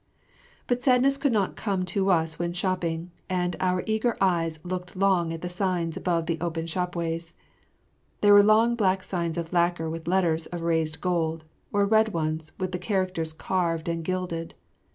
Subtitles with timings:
[0.65, 5.31] ]But sadness could not come to us when shopping, and our eager eyes looked long
[5.31, 7.33] at the signs above the open shopways.
[8.21, 12.51] There were long black signs of lacquer with letters of raised gold, or red ones
[12.57, 14.55] with the characters carved and gilded.